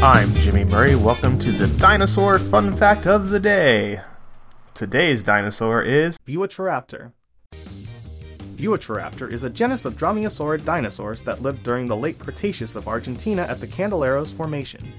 Murray. 0.00 0.94
Welcome 0.94 1.40
to 1.40 1.50
the 1.50 1.66
dinosaur 1.80 2.38
fun 2.38 2.76
fact 2.76 3.08
of 3.08 3.30
the 3.30 3.40
day. 3.40 4.00
Today's 4.72 5.24
dinosaur 5.24 5.82
is 5.82 6.16
Buitroraptor. 6.24 7.10
Buitroraptor 8.54 9.32
is 9.32 9.42
a 9.42 9.50
genus 9.50 9.84
of 9.84 9.96
dromaeosaurid 9.96 10.64
dinosaurs 10.64 11.22
that 11.22 11.42
lived 11.42 11.64
during 11.64 11.86
the 11.86 11.96
late 11.96 12.16
Cretaceous 12.20 12.76
of 12.76 12.86
Argentina 12.86 13.42
at 13.42 13.58
the 13.58 13.66
Candeleros 13.66 14.32
Formation. 14.32 14.92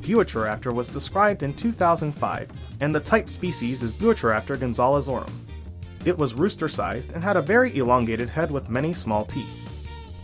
Buitroraptor 0.00 0.74
was 0.74 0.88
described 0.88 1.44
in 1.44 1.54
2005, 1.54 2.50
and 2.80 2.92
the 2.92 2.98
type 2.98 3.28
species 3.28 3.84
is 3.84 3.92
Buitroraptor 3.94 4.56
gonzalezorum. 4.56 5.30
It 6.04 6.18
was 6.18 6.34
rooster-sized 6.34 7.12
and 7.12 7.22
had 7.22 7.36
a 7.36 7.42
very 7.42 7.76
elongated 7.76 8.28
head 8.28 8.50
with 8.50 8.68
many 8.68 8.92
small 8.92 9.24
teeth. 9.24 9.70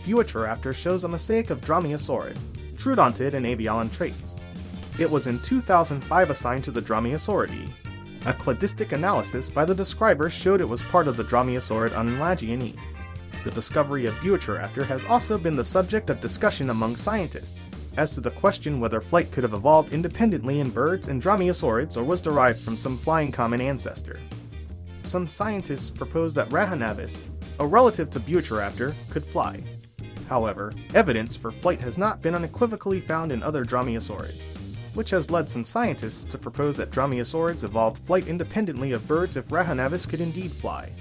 Buitroraptor 0.05 0.75
shows 0.75 1.05
a 1.05 1.07
mosaic 1.07 1.51
of 1.51 1.61
dromaeosaurid, 1.61 2.37
troodontid 2.79 3.33
and 3.33 3.45
avialan 3.45 3.91
traits. 3.91 4.37
It 4.97 5.09
was 5.09 5.27
in 5.27 5.39
2005 5.39 6.29
assigned 6.29 6.63
to 6.63 6.71
the 6.71 6.81
Dromaeosauridae. 6.81 7.69
A 8.25 8.33
cladistic 8.33 8.91
analysis 8.91 9.49
by 9.49 9.63
the 9.63 9.75
describer 9.75 10.29
showed 10.29 10.59
it 10.59 10.67
was 10.67 10.81
part 10.83 11.07
of 11.07 11.15
the 11.15 11.23
Dromaeosaurid 11.23 11.91
unlagianae. 11.91 12.77
The 13.43 13.51
discovery 13.51 14.05
of 14.05 14.15
Buitroraptor 14.15 14.85
has 14.85 15.05
also 15.05 15.37
been 15.37 15.55
the 15.55 15.63
subject 15.63 16.09
of 16.09 16.19
discussion 16.19 16.69
among 16.69 16.97
scientists, 16.97 17.63
as 17.95 18.13
to 18.13 18.21
the 18.21 18.31
question 18.31 18.79
whether 18.79 18.99
flight 18.99 19.31
could 19.31 19.43
have 19.43 19.53
evolved 19.53 19.93
independently 19.93 20.59
in 20.59 20.69
birds 20.69 21.07
and 21.07 21.21
dromaeosaurids 21.21 21.95
or 21.95 22.03
was 22.03 22.19
derived 22.19 22.59
from 22.59 22.75
some 22.75 22.97
flying 22.97 23.31
common 23.31 23.61
ancestor. 23.61 24.19
Some 25.03 25.27
scientists 25.27 25.89
propose 25.89 26.33
that 26.33 26.49
Rahonavis, 26.49 27.17
a 27.59 27.65
relative 27.65 28.09
to 28.11 28.19
Buitroraptor, 28.19 28.93
could 29.09 29.25
fly. 29.25 29.63
However, 30.29 30.71
evidence 30.93 31.35
for 31.35 31.49
flight 31.49 31.81
has 31.81 31.97
not 31.97 32.21
been 32.21 32.35
unequivocally 32.35 33.01
found 33.01 33.31
in 33.31 33.41
other 33.41 33.65
dromaeosaurids, 33.65 34.39
which 34.93 35.09
has 35.09 35.31
led 35.31 35.49
some 35.49 35.65
scientists 35.65 36.23
to 36.25 36.37
propose 36.37 36.77
that 36.77 36.91
dromaeosaurids 36.91 37.63
evolved 37.63 37.97
flight 38.05 38.27
independently 38.27 38.91
of 38.91 39.07
birds 39.07 39.37
if 39.37 39.47
Rahonavis 39.47 40.07
could 40.07 40.21
indeed 40.21 40.51
fly. 40.51 40.91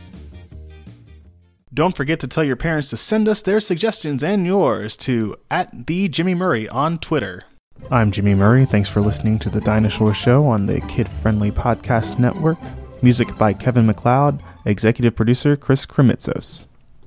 Don't 1.75 1.95
forget 1.95 2.19
to 2.21 2.27
tell 2.27 2.43
your 2.43 2.57
parents 2.57 2.89
to 2.89 2.97
send 2.97 3.29
us 3.29 3.43
their 3.43 3.61
suggestions 3.61 4.25
and 4.25 4.47
yours 4.47 4.97
to 4.97 5.37
at 5.51 5.87
the 5.87 6.09
Jimmy 6.09 6.35
Murray 6.35 6.67
on 6.67 6.99
Twitter. 6.99 7.45
I'm 7.91 8.11
Jimmy 8.11 8.35
Murray. 8.35 8.65
Thanks 8.65 8.89
for 8.89 9.03
listening 9.03 9.39
to 9.41 9.51
the 9.51 9.61
Dinosaur 9.61 10.15
Show 10.15 10.47
on 10.47 10.65
the 10.65 10.81
Kid 10.89 11.07
Friendly 11.07 11.53
Podcast 11.53 12.19
Network. 12.19 12.59
Music 13.03 13.37
by 13.37 13.53
Kevin 13.53 13.85
MacLeod, 13.85 14.43
executive 14.65 15.15
producer 15.15 15.55
Chris 15.55 15.85
Kremitzos. 15.85 16.68